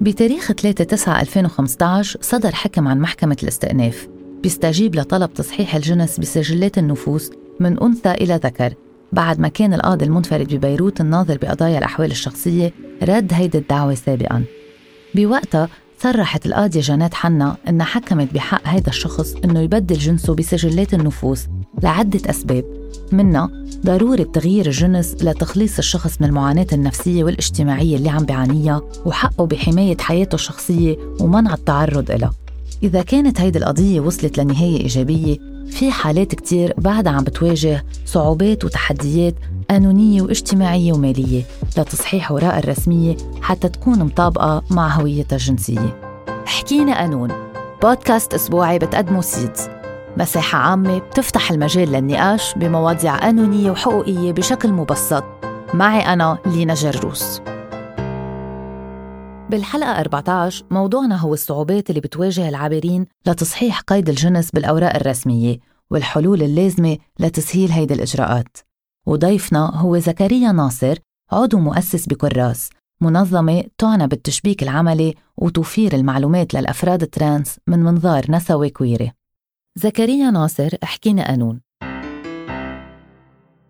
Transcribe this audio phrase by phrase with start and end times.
[0.00, 4.08] بتاريخ 3 9 2015 صدر حكم عن محكمة الاستئناف
[4.42, 7.30] بيستجيب لطلب تصحيح الجنس بسجلات النفوس
[7.60, 8.74] من أنثى إلى ذكر
[9.12, 14.44] بعد ما كان القاضي المنفرد ببيروت الناظر بقضايا الأحوال الشخصية رد هيدي الدعوة سابقاً.
[15.14, 15.68] بوقتها
[15.98, 21.46] صرحت القاضية جانات حنا إنها حكمت بحق هيدا الشخص إنه يبدل جنسه بسجلات النفوس
[21.82, 22.64] لعدة أسباب.
[23.12, 23.50] منها
[23.86, 30.34] ضرورة تغيير الجنس لتخليص الشخص من المعاناة النفسية والاجتماعية اللي عم بيعانيها وحقه بحماية حياته
[30.34, 32.32] الشخصية ومنع التعرض إلها
[32.82, 35.36] إذا كانت هيدي القضية وصلت لنهاية إيجابية
[35.70, 39.34] في حالات كتير بعدها عم بتواجه صعوبات وتحديات
[39.70, 41.42] قانونية واجتماعية ومالية
[41.78, 46.00] لتصحيح وراء الرسمية حتى تكون مطابقة مع هويتها الجنسية.
[46.46, 47.30] حكينا قانون.
[47.82, 49.79] بودكاست أسبوعي بتقدمه سيدز.
[50.20, 55.24] مساحة عامة بتفتح المجال للنقاش بمواضيع قانونية وحقوقية بشكل مبسط.
[55.74, 57.40] معي أنا لينا جروس
[59.50, 65.58] بالحلقة 14 موضوعنا هو الصعوبات اللي بتواجه العابرين لتصحيح قيد الجنس بالأوراق الرسمية
[65.90, 68.56] والحلول اللازمة لتسهيل هيدي الإجراءات.
[69.06, 70.98] وضيفنا هو زكريا ناصر
[71.32, 78.70] عضو مؤسس بكراس منظمة تعنى بالتشبيك العملي وتوفير المعلومات للأفراد ال trans من منظار نسوي
[78.70, 79.19] queer ي
[79.78, 81.60] زكريا ناصر احكينا قانون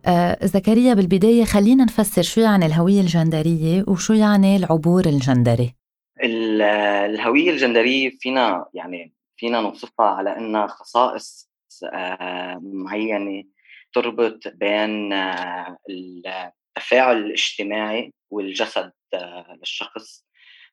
[0.06, 5.74] آه زكريا بالبداية خلينا نفسر شو يعني الهوية الجندرية وشو يعني العبور الجندري.
[6.22, 11.50] الهوية الجندرية فينا يعني فينا نوصفها على أنها خصائص
[11.92, 13.44] آه معينة
[13.92, 20.24] تربط بين آه التفاعل الاجتماعي والجسد آه للشخص.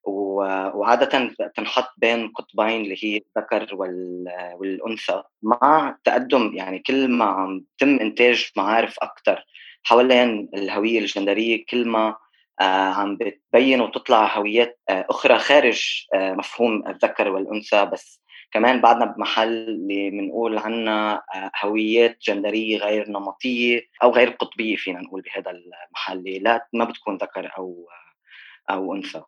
[0.07, 3.75] وعادة تنحط بين قطبين اللي هي الذكر
[4.55, 9.45] والأنثى مع تقدم يعني كل ما عم تم إنتاج معارف أكثر
[9.83, 12.15] حوالين الهوية الجندرية كل ما
[12.61, 17.85] آه عم بتبين وتطلع هويات آه أخرى خارج آه مفهوم الذكر والأنثى.
[17.85, 18.21] بس
[18.51, 24.99] كمان بعدنا بمحل اللي بنقول عنها آه، هويات جندرية غير نمطية أو غير قطبية فينا
[25.01, 27.87] نقول بهذا المحل لا ما بتكون ذكر أو
[28.69, 29.23] أو أنثى.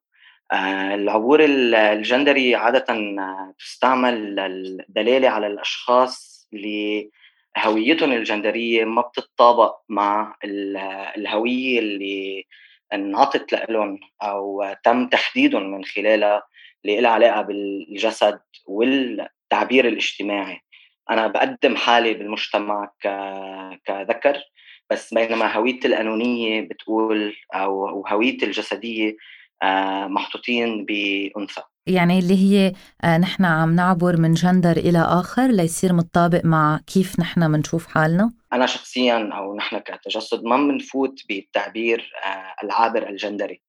[0.54, 2.86] العبور الجندري عادة
[3.60, 7.10] تستعمل للدلالة على الأشخاص اللي
[7.58, 10.36] هويتهم الجندرية ما بتتطابق مع
[11.18, 12.46] الهوية اللي
[12.94, 16.44] انعطت لهم أو تم تحديدهم من خلالها
[16.86, 20.62] اللي لها علاقة بالجسد والتعبير الاجتماعي.
[21.10, 22.92] أنا بقدم حالي بالمجتمع
[23.86, 24.38] كذكر
[24.90, 29.16] بس بينما هويتي القانونية بتقول أو هويتي الجسدية آه،
[30.08, 36.46] محطوطين بأنثى يعني اللي هي آه، نحن عم نعبر من جندر إلى آخر ليصير متطابق
[36.46, 43.09] مع كيف نحن بنشوف حالنا؟ أنا شخصيا أو نحن كتجسد ما بنفوت بالتعبير آه، العابر
[43.09, 43.62] الجندري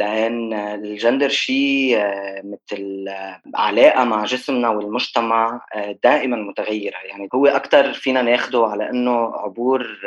[0.00, 6.96] لأن الجندر شيء آه، مثل آه، علاقة مع جسمنا والمجتمع آه، دائما متغيرة.
[7.04, 9.98] يعني هو أكثر فينا ناخده على إنه عبور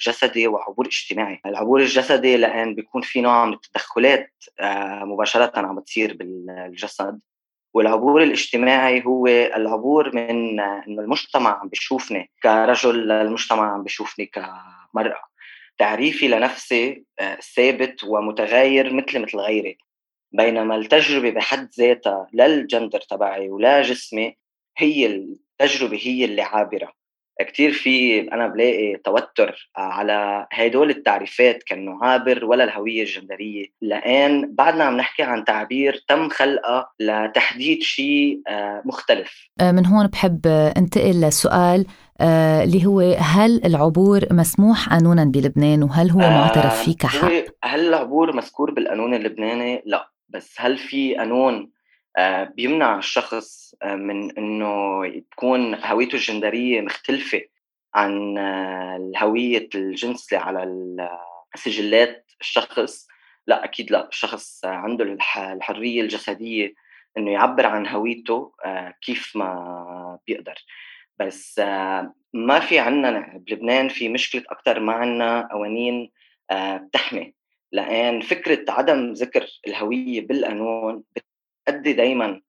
[0.00, 1.40] جسدي وعبور اجتماعي.
[1.46, 4.32] العبور الجسدي لأن بيكون في نوع من التدخلات
[5.02, 7.20] مباشرة عم بتصير بالجسد.
[7.74, 15.27] والعبور الاجتماعي هو العبور من إنه المجتمع عم بيشوفني كرجل المجتمع عم بيشوفني كمرأة.
[15.78, 19.78] تعريفي لنفسي آه، ثابت ومتغير مثل مثل غيري.
[20.32, 24.36] بينما التجربة بحد ذاتها للجندر تبعي ولا جسمي
[24.78, 26.98] هي التجربة هي اللي عابرة.
[27.40, 33.66] كتير في أنا بلاقي توتر على هدول التعريفات كأنه عابر ولا الهوية الجندرية.
[33.82, 39.48] لأن بعدنا عم نحكي عن تعبير تم خلقه لتحديد شيء آه، مختلف.
[39.60, 41.86] آه، من هون بحب انتقل لسؤال
[42.20, 47.30] اللي هو هل العبور مسموح قانونا بلبنان وهل هو معترف فيه كحق؟
[47.64, 51.70] هل العبور مذكور بالقانون اللبناني؟ لا بس هل في قانون
[52.18, 57.40] آه، بيمنع الشخص آه، من إنه تكون هويته الجندرية مختلفة
[57.94, 58.38] عن
[59.16, 60.66] هويه الجنس اللي على
[61.54, 63.08] سجلات الشخص
[63.46, 66.74] لا أكيد لا الشخص عنده الحرية الجسدية
[67.18, 68.52] إنه يعبر عن هويته
[69.02, 70.54] كيف ما بيقدر
[71.18, 71.60] بس
[72.34, 76.10] ما في عنا بلبنان في مشكلة أكثر ما عنا قوانين
[76.52, 77.34] بتحمي.
[77.72, 81.02] لأن فكرة عدم ذكر الهوية بالقانون
[81.66, 82.40] بتؤدي دايما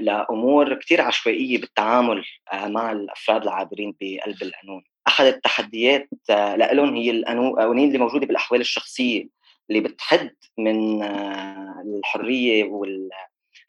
[0.00, 4.84] لأمور كتير عشوائية بالتعامل مع الأفراد العابرين بقلب القانون.
[5.08, 9.28] أحد التحديات لهم هي القوانين اللي موجودة بالأحوال الشخصية
[9.70, 11.02] اللي بتحد من
[11.98, 12.64] الحرية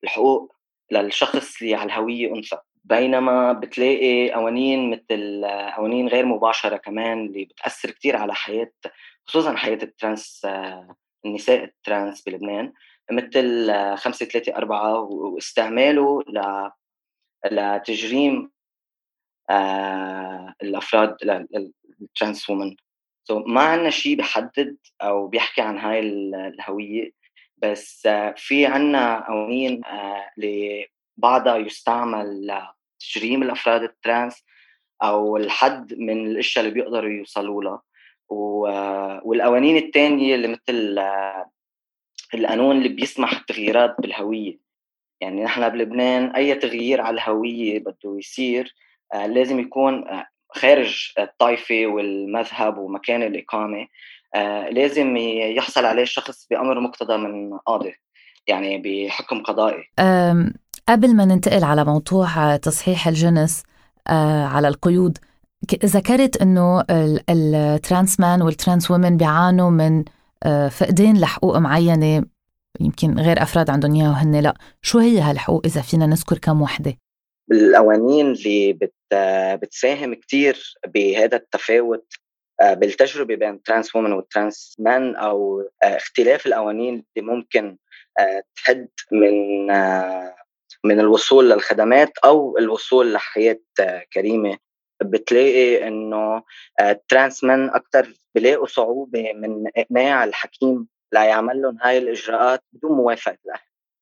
[0.04, 0.56] والحقوق
[0.92, 2.58] للشخص اللي على الهوية أنثى.
[2.84, 5.46] بينما بتلاقي قوانين مثل
[5.78, 8.72] قوانين غير مباشرة كمان اللي بتأثر كثير على حياة
[9.26, 10.48] خصوصا حياة ال trans
[11.26, 12.74] النساء ال trans بلبنان
[13.12, 16.70] مثل 5 3 4 واستعماله ل
[17.52, 18.52] لتجريم
[19.50, 21.18] آه الأفراد
[22.02, 22.76] ال trans women.
[23.24, 27.12] So ما عندنا شيء بيحدد أو بيحكي عن هاي الهوية
[27.58, 30.88] بس آه في عندنا قوانين آه اللي
[31.22, 32.48] بعضها يستعمل
[33.02, 34.44] لتجريم الأفراد الترانس
[35.04, 37.82] أو الحد من الاشياء اللي بيقدروا يوصلوا لها.
[39.24, 41.52] والقوانين الثانية اللي مثل آه،
[42.34, 44.60] القانون اللي بيسمح التغييرات بالهوية.
[45.22, 48.76] يعني نحن بلبنان أي تغيير على الهوية بده يصير
[49.14, 53.88] آه، لازم يكون آه، خارج الطائفة والمذهب ومكان الإقامة
[54.72, 57.96] لازم يحصل عليه الشخص بأمر مقتضى من قاضي.
[58.52, 59.84] يعني بحكم قضائي.
[60.90, 63.64] قبل ما ننتقل على موضوع تصحيح الجنس
[64.08, 65.18] آه، على القيود
[65.86, 66.84] ذكرت إنه
[67.30, 70.04] ال trans men وال trans women بيعانوا من
[70.44, 72.26] آه، فقدان لحقوق معينة
[72.80, 74.54] يمكن غير أفراد عندهم إياها وهن لا.
[74.82, 76.98] شو هي هالحقوق إذا فينا نذكر كم وحدة؟
[77.52, 78.94] القوانين اللي بت
[79.62, 82.14] بتساهم كثير بهذا التفاوت
[82.62, 87.78] آه، بالتجربة بين trans women وال trans men أو اختلاف القوانين اللي ممكن
[88.56, 89.68] تحد من
[90.84, 93.60] من الوصول للخدمات أو الوصول لحياة
[94.14, 94.58] كريمة.
[95.04, 96.44] بتلاقي إنه
[96.82, 103.38] ال trans men أكثر بلاقوا صعوبة من إقناع الحكيم ليعمل لهم هاي الإجراءات بدون موافقة
[103.46, 103.60] الاهل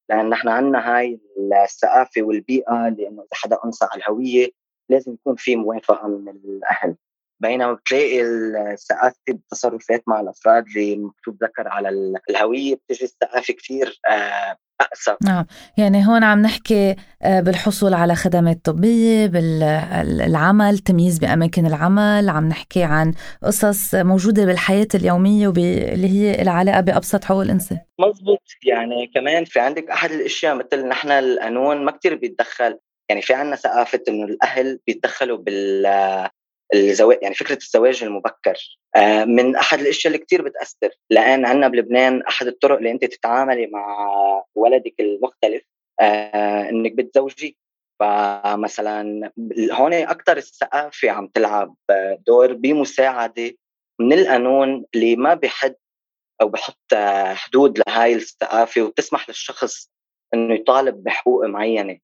[0.09, 1.19] لأن نحن عندنا هاي
[1.63, 4.49] الثقافة والبيئة لأنه إذا حدا أنثى على الهوية
[4.89, 6.95] لازم يكون في موافقة من الأهل.
[7.39, 11.89] بينما بتلاقي الثقافه بالتصرفات مع الأفراد اللي مكتوب ذكر على
[12.29, 15.45] الهوية بتجي الثقافه كثير آه، أقسى نعم.
[15.77, 22.83] يعني هون عم نحكي آه، بالحصول على خدمات طبية بالعمل تمييز بأماكن العمل عم نحكي
[22.83, 23.13] عن
[23.43, 27.79] قصص موجودة بالحياة اليومية واللي هي العلاقة بأبسط حقوق الإنسان.
[27.99, 33.33] مزبوط يعني كمان في عندك أحد الأشياء مثل نحن القانون ما كتير بيتدخل يعني في
[33.33, 35.85] عندنا ثقافة إنه الأهل بيتدخلوا بال
[36.73, 38.77] الزواج يعني فكرة الزواج المبكر.
[38.95, 40.89] آه، من أحد الأشياء اللي كثير بتأثر.
[41.09, 44.07] لأن عندنا بلبنان أحد الطرق اللي أنت تتعاملي مع
[44.55, 45.63] ولدك المختلف
[46.01, 47.53] آه، إنك بتزوجيه.
[47.99, 49.31] فمثلا
[49.71, 51.75] هون أكثر الثقافة عم تلعب
[52.27, 53.51] دور بمساعدة
[53.99, 55.75] من القانون اللي ما بحد
[56.41, 56.93] أو بحط
[57.33, 59.91] حدود لهاي الثقافة وبتسمح للشخص
[60.33, 61.99] إنه يطالب بحقوق معينة.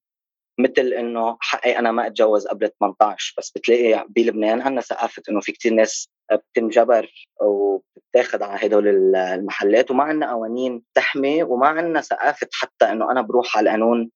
[0.58, 5.52] مثل إنه حقي أنا ما أتجوز قبل 18 بس بتلاقي بلبنان عندنا ثقافة إنه في
[5.52, 7.10] كثير ناس بتنجبر
[7.40, 13.58] وبتاخذ على هدول المحلات وما عندنا قوانين تحمي وما عندنا ثقافة حتى إنه أنا بروح
[13.58, 14.10] على القانون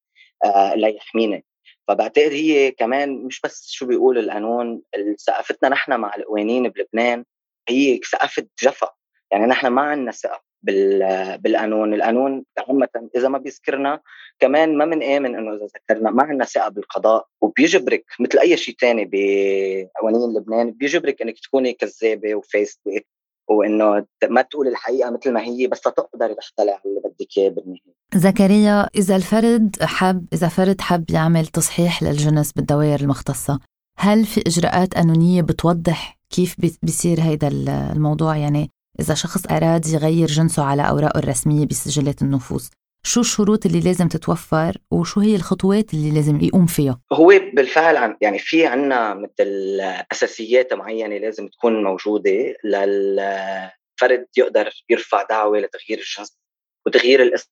[0.45, 1.45] آه ليحميني
[1.89, 4.83] فبعتقد هي كمان مش بس شو بيقول القانون
[5.27, 7.25] ثقافتنا نحن مع القوانين بلبنان
[7.69, 8.89] هي ثقافة جفا.
[9.33, 10.43] يعني نحن ما عندنا ثقة.
[10.63, 11.95] بالقانون.
[11.95, 14.01] القانون عامة إذا ما بيذكرنا
[14.41, 19.05] كمان ما بنآمن إنه إذا ذكرنا ما عندنا ثقة بالقضاء وبيجبرك مثل أي شيء ثاني
[19.05, 23.03] بقوانين لبنان بيجبرك إنك تكوني كذابة وفيسبوك
[23.49, 27.95] وإنه ما تقول الحقيقة مثل ما هي بس تقدري تحتلي على اللي بدك إياه بالنهاية.
[28.15, 33.61] زكريا إذا الفرد حب إذا فرد حب يعمل تصحيح للجنس بالدوائر المختصة
[33.99, 37.49] هل في إجراءات قانونيه بتوضح كيف بيصير هيدا
[37.93, 42.71] الموضوع؟ يعني إذا شخص أراد يغير جنسه على أوراقه الرسمية بسجلات النفوس
[43.03, 48.17] شو الشروط اللي لازم تتوفر وشو هي الخطوات اللي لازم يقوم فيها؟ هو بالفعل عن
[48.21, 49.81] يعني في عنا مثل
[50.13, 56.39] أساسيات معينة لازم تكون موجودة للفرد يقدر يرفع دعوة لتغيير الجنس
[56.87, 57.51] وتغيير الاسم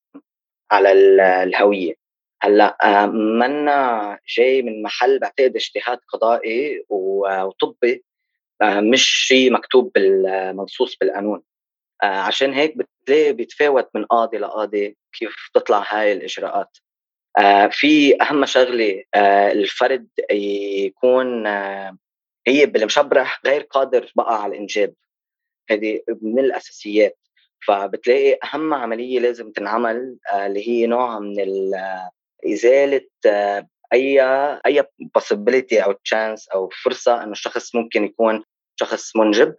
[0.71, 0.93] على
[1.43, 1.95] الهوية
[2.43, 8.05] هلأ آه، منا جاي من محل بعتقد اجتهاد قضائي وطبي
[8.63, 11.43] مش شيء مكتوب بالمنصوص بالقانون.
[12.03, 16.79] آه، عشان هيك بتلاقي بيتفاوت من قاضي لقاضي كيف تطلع هاي الإجراءات.
[17.39, 19.05] آه، في أهم شغلة
[19.53, 21.47] الفرد يكون
[22.47, 24.95] هي بالمشبرح غير قادر بقى على الإنجاب.
[25.71, 27.19] هذه من الأساسيات.
[27.67, 31.35] فبتلاقي أهم عملية لازم تنعمل اللي هي نوع من
[32.47, 33.07] إزالة
[33.93, 34.21] أي
[34.67, 34.83] أي
[35.19, 38.45] possibility أو تشانس أو فرصة إنه الشخص ممكن يكون
[38.81, 39.55] شخص منجب.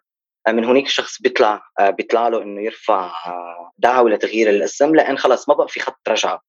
[0.48, 3.12] من هناك الشخص بيطلع بيطلع له إنه يرفع
[3.78, 6.42] دعوة لتغيير الاسم لأن خلص ما بقى في خط رجعة.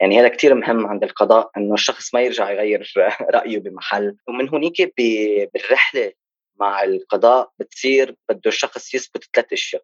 [0.00, 2.92] يعني هذا كثير مهم عند القضاء إنه الشخص ما يرجع يغير
[3.34, 4.16] رأيه بمحل.
[4.28, 4.92] ومن هناك
[5.54, 6.12] بالرحلة
[6.60, 9.82] مع القضاء بتصير بده الشخص يثبت ثلاث أشياء.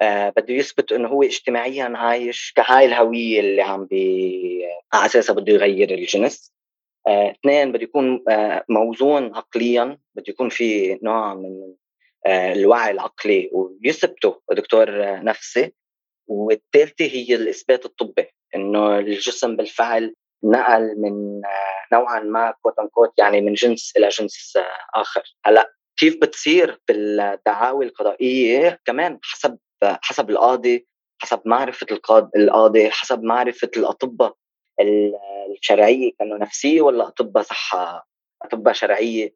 [0.00, 5.52] آه بده يثبت إنه هو اجتماعيا عايش كهاي الهوية اللي عم بي على أساسها بده
[5.52, 6.52] يغير الجنس.
[6.52, 6.61] آه،
[7.06, 11.74] اثنين بده يكون آه، موزون عقليا بده يكون في نوع من
[12.26, 14.86] آه، الوعي العقلي ويثبته دكتور
[15.24, 15.72] نفسي.
[16.26, 21.40] والثالثة هي الإثبات الطبي إنه الجسم بالفعل نقل من
[21.92, 24.58] نوعا ما كوت كوت يعني من جنس إلى جنس
[24.94, 25.22] آخر.
[25.44, 30.86] هلأ كيف بتصير بالدعاوي القضائية؟ كمان حسب حسب القاضي
[31.22, 31.86] حسب معرفة
[32.36, 34.34] القاضي حسب معرفة الأطباء.
[34.82, 38.08] الشرعيه كانوا نفسيه ولا أطباء صحة
[38.42, 39.34] أطباء شرعية؟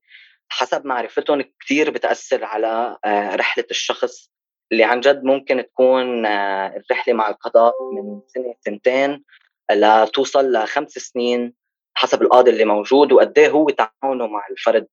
[0.48, 4.30] حسب معرفتهم كثير بتأثر على آه، رحلة الشخص.
[4.72, 9.24] اللي عن جد ممكن تكون آه، الرحلة مع القضاء من سنة سنتين
[9.70, 11.54] لتوصل لخمس سنين
[11.94, 14.88] حسب القاضي اللي موجود وقد إيه هو تعاونه مع الفرد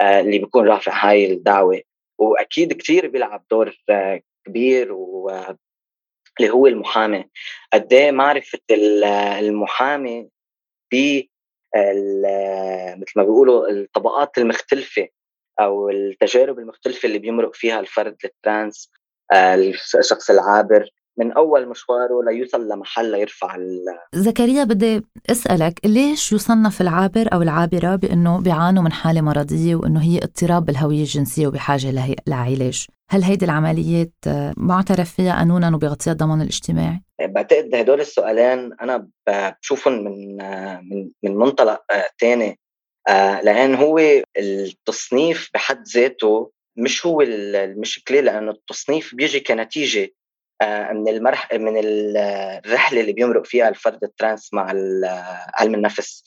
[0.00, 1.80] آه، اللي بيكون رافع هاي الدعوة.
[2.18, 3.74] وأكيد كثير بيلعب دور
[4.46, 5.30] كبير و
[6.40, 7.24] اللي هو المحامي.
[7.72, 8.58] قد إيه معرفة
[9.38, 10.28] المحامي
[10.92, 11.22] ب
[12.96, 15.08] مثل ما بيقولوا الطبقات المختلفة
[15.60, 18.90] أو التجارب المختلفة اللي بيمرق فيها الفرد الترانس
[19.32, 19.54] آه،
[19.98, 20.88] الشخص العابر.
[21.18, 23.56] من أول مشواره ليوصل لمحل ليرفع
[24.14, 30.18] زكريا بدي أسألك ليش يصنف العابر أو العابرة بأنه بيعانوا من حالة مرضية وأنه هي
[30.18, 34.12] اضطراب بالهوية الجنسية وبحاجة لعلاج؟ هل هيدي العمليات
[34.56, 40.36] معترف فيها قانونا وبيغطيها الضمان الاجتماعي؟ بعتقد هدول السؤالين أنا بشوفهم من
[40.90, 41.82] من من منطلق
[42.20, 42.58] ثاني
[43.08, 44.00] آه، لأن هو
[44.38, 50.10] التصنيف بحد ذاته مش هو المشكلة لأنه التصنيف بيجي كنتيجة آه،
[50.92, 54.72] من المرح من الرحلة اللي بيمرق فيها الفرد ال trans مع
[55.58, 56.24] علم النفس.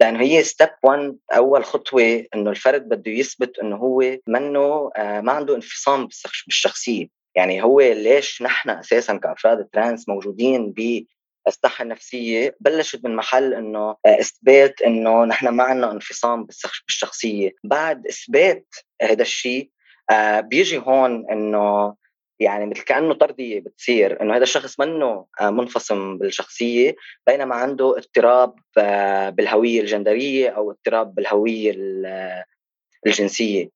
[0.00, 5.32] لأنه هي step 1 أول خطوة إنه الفرد بده يثبت إنه هو منه آه، ما
[5.32, 6.08] عنده انفصام
[6.46, 7.06] بالشخصية.
[7.34, 11.04] يعني هو ليش نحن أساسا كأفراد ترانس موجودين ب
[11.48, 16.46] الصحة النفسية؟ بلشت من محل إنه آه، إثبات إنه نحن ما عندنا انفصام
[16.86, 17.52] بالشخصية.
[17.64, 18.66] بعد إثبات
[19.02, 19.70] هذا الشيء
[20.40, 21.94] بيجي هون إنه
[22.40, 28.54] يعني مثل كأنه طرديه بتصير إنه هذا الشخص منه آه، منفصم بالشخصية بينما عنده اضطراب
[28.78, 31.74] آه، بالهوية الجندرية أو اضطراب بالهوية
[33.06, 33.68] الجنسية.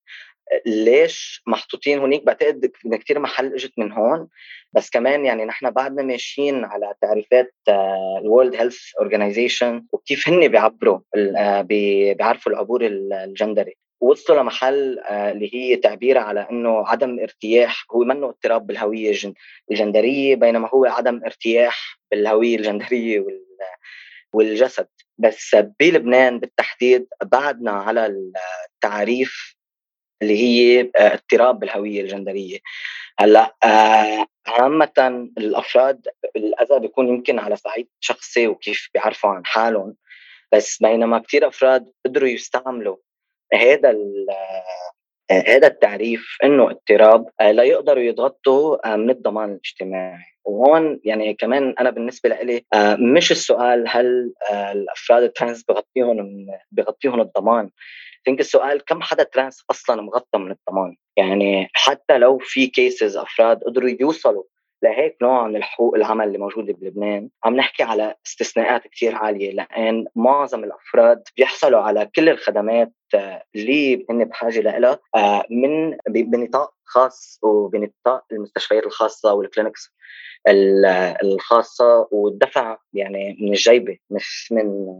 [0.66, 4.28] ليش محطوطين هناك بعتقد كثير محل إجت من هون.
[4.72, 7.54] بس كمان يعني نحن بعدنا ماشيين على تعريفات
[8.18, 13.76] ال World Health Organization وكيف هن بيعبروا آه، بيعرفوا العبور الجندري.
[14.00, 19.34] وصلوا لمحل آه، اللي هي تعبيرها على إنه عدم ارتياح هو منه اضطراب بالهوية
[19.70, 23.24] الجندرية بينما هو عدم ارتياح بالهوية الجندرية
[24.32, 24.88] والجسد.
[25.18, 28.30] بس بلبنان بالتحديد بعدنا على
[28.74, 29.56] التعريف
[30.22, 32.58] اللي هي آه، اضطراب بالهوية الجندرية.
[33.18, 39.96] هلأ آه، عامة الأفراد الاذى بيكون يمكن على صعيد شخصي وكيف بيعرفوا عن حالهم.
[40.52, 42.96] بس بينما كثير أفراد قدروا يستعملوا
[43.54, 43.94] هذا
[45.30, 50.24] هذا التعريف إنه اضطراب آه، لا يقدروا يتغطوا آه، من الضمان الاجتماعي.
[50.44, 57.70] وهون يعني كمان أنا بالنسبة لي آه، مش السؤال هل الأفراد الترانس بغطيهم بغطيهم الضمان.
[58.24, 63.64] think السؤال كم حدا trans أصلا مغطى من الضمان؟ يعني حتى لو في cases أفراد
[63.64, 64.44] قدروا يوصلوا
[64.82, 67.28] لهيك نوع من الحقوق العمل اللي موجودة بلبنان.
[67.44, 72.92] عم نحكي على استثناءات كثير عالية لأن معظم الأفراد بيحصلوا على كل الخدمات
[73.54, 79.94] اللي هن بحاجة لها آه، من بنطاق خاص وبنطاق المستشفيات الخاصة وال clinics
[81.22, 84.96] الخاصة والدفع يعني من الجيبة مش من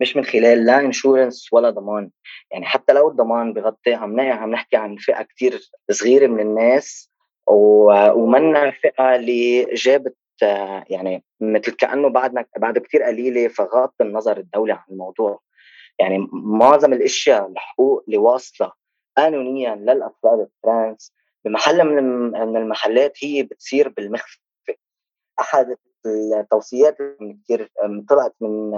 [0.00, 2.10] مش من خلال لا insurance ولا ضمان.
[2.50, 7.13] يعني حتى لو الضمان بغطي عم عم نحكي عن فئة كثير صغيرة من الناس
[7.46, 10.16] ومنا فئة اللي جابت
[10.90, 15.40] يعني مثل كأنه بعدنا بعد كثير قليلة فغض النظر الدولي عن الموضوع.
[15.98, 18.72] يعني معظم الأشياء الحقوق اللي واصلة
[19.16, 21.12] قانونيا للافراد ال trans
[21.44, 24.38] بمحل من المحلات هي بتصير بالمخفى
[25.40, 27.70] أحد التوصيات اللي كثير
[28.08, 28.70] طلعت من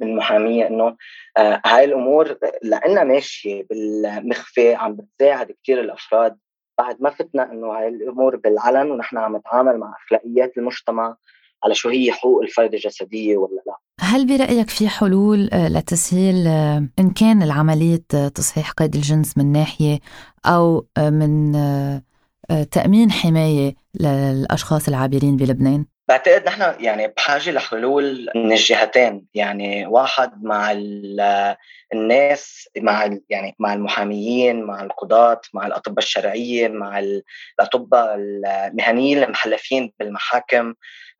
[0.00, 0.96] من المحاميه إنه
[1.36, 6.38] آه، هاي الأمور لأنها ماشية بالمخفى عم بتساعد كثير الأفراد
[6.78, 11.16] بعد ما فتنا إنه هاي الأمور بالعلن ونحن عم نتعامل مع أخلاقيات المجتمع
[11.64, 13.76] على شو هي حقوق الفرد الجسدية ولا لا.
[14.00, 19.52] هل برأيك في حلول آه، لتسهيل آه، إن كان العملية آه، تصحيح قيد الجنس من
[19.52, 19.98] ناحية
[20.46, 21.52] أو من
[22.70, 29.26] تأمين حماية للأشخاص العابرين بلبنان؟ بعتقد نحن يعني بحاجة لحلول من الجهتين.
[29.34, 30.72] يعني واحد مع
[31.92, 37.02] الناس مع يعني مع المحاميين مع القضاة مع الأطباء الشرعيه مع
[37.60, 40.74] الأطباء المهنيين المحلفين بالمحاكم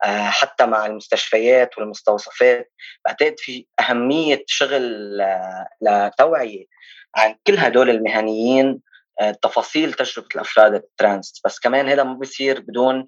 [0.05, 2.71] آه، حتى مع المستشفيات والمستوصفات.
[3.05, 6.65] بعتقد في أهمية شغل آه، لتوعية
[7.15, 8.81] عن كل هدول المهنيين
[9.41, 13.07] تفاصيل تجربة الأفراد ال trans بس كمان هذا ما بيصير بدون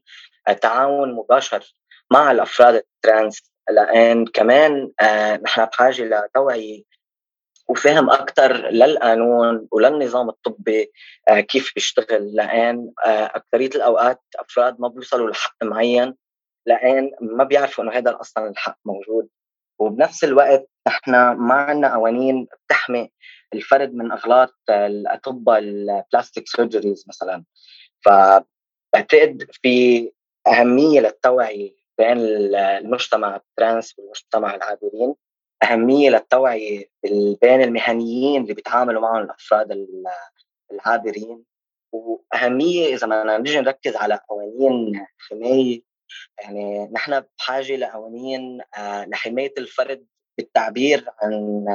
[0.62, 1.76] تعاون مباشر
[2.12, 4.92] مع الأفراد ال trans لأن كمان
[5.44, 6.84] نحن بحاجة لتوعية
[7.68, 10.92] وفهم أكثر للقانون وللنظام الطبي
[11.30, 12.36] كيف بيشتغل.
[12.36, 16.16] لأن أكثرية الأوقات أفراد ما بيوصلوا لحق معين
[16.66, 19.28] لأن ما بيعرفوا إنه هذا أصلا الحق موجود.
[19.80, 23.12] وبنفس الوقت نحن ما عندنا قوانين بتحمي
[23.54, 27.44] الفرد من أغلاط الأطباء ال plastic surgeries مثلا.
[28.02, 30.12] فبعتقد في
[30.48, 35.16] أهمية للتوعية بين المجتمع ال trans والمجتمع العابرين
[35.64, 36.90] أهمية للتوعية
[37.42, 39.88] بين المهنيين اللي بيتعاملوا معهم الأفراد
[40.72, 41.44] العابرين
[41.92, 45.82] وأهمية إذا بدنا نجي نركز على قوانين حماية.
[46.40, 50.06] يعني نحن بحاجة لقوانين آه، لحماية الفرد
[50.38, 51.66] بالتعبير عن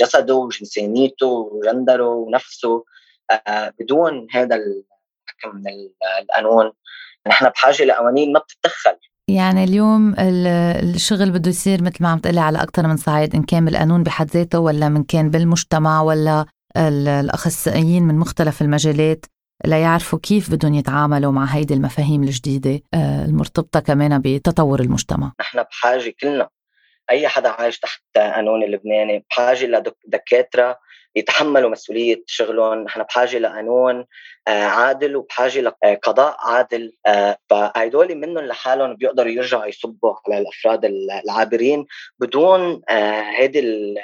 [0.00, 2.84] جسده وجنسانيته وجندره ونفسه
[3.30, 5.64] آه، بدون هذا الحكم من
[6.22, 6.72] القانون.
[7.26, 8.96] نحن بحاجة لقوانين ما بتتدخل.
[9.28, 13.64] يعني اليوم الشغل بده يصير مثل ما عم تقلي على أكثر من صعيد إن كان
[13.64, 16.46] بالقانون بحد ذاته ولا من كان بالمجتمع ولا
[16.76, 19.26] الأخصائيين من مختلف المجالات
[19.66, 25.32] ليعرفوا كيف بدهم يتعاملوا مع هيدي المفاهيم الجديدة آه، المرتبطة كمان بتطور المجتمع.
[25.40, 26.48] نحن بحاجة كلنا
[27.10, 29.66] أي حدا عايش تحت قانون اللبناني بحاجة
[30.06, 30.78] لدكاترة
[31.16, 32.84] يتحملوا مسؤولية شغلهم.
[32.84, 34.04] نحن بحاجة لقانون
[34.48, 36.92] آه، عادل وبحاجة لقضاء عادل.
[37.06, 41.86] آه، فهيدول منهم لحالهم بيقدروا يرجعوا يصبوا على الأفراد العابرين
[42.18, 42.82] بدون
[43.38, 43.94] هيدي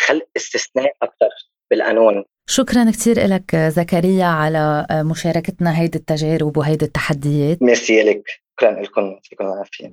[0.00, 1.28] خلق استثناء أكثر
[1.70, 7.62] بالقانون شكرا كثير لك زكريا على مشاركتنا هيدي التجارب وهيدي التحديات.
[7.62, 8.22] ميرسي لك
[8.56, 9.06] شكرا لكم.
[9.06, 9.92] يعطيكم العافية.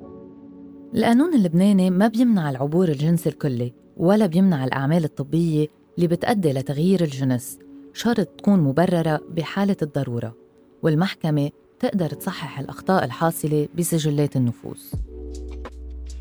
[0.96, 5.68] القانون اللبناني ما بيمنع العبور الجنسي الكلي ولا بيمنع الأعمال الطبية
[5.98, 7.60] اللي بتأدي لتغيير الجنس
[7.94, 10.36] شرط تكون مبررة بحالة الضرورة
[10.84, 14.92] والمحكمة تقدر تصحح الأخطاء الحاصلة بسجلات النفوس.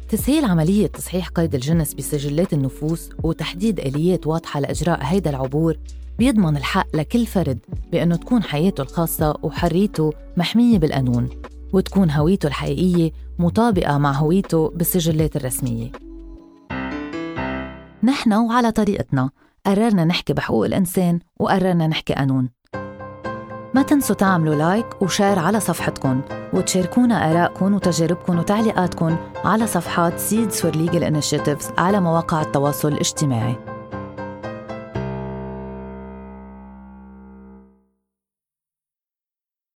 [0.08, 5.76] تسهيل عملية تصحيح قيد الجنس بسجلات النفوس وتحديد آليات واضحة لإجراء هيدا العبور
[6.18, 7.58] بيضمن الحق لكل فرد
[7.92, 11.28] بأنه تكون حياته الخاصة وحريته محمية بالقانون.
[11.72, 15.92] وتكون هويته الحقيقية مطابقة مع هويته بالسجلات الرسمية.
[18.02, 19.30] نحن وعلى طريقتنا
[19.66, 22.48] قررنا نحكي بحقوق الإنسان وقررنا نحكي قانون.
[23.74, 26.20] ما تنسوا تعملوا like و share على صفحتكم
[26.52, 33.69] وتشاركونا آرائكم وتجاربكم وتعليقاتكم على صفحات Seeds for Legal Initiatives على مواقع التواصل الاجتماعي.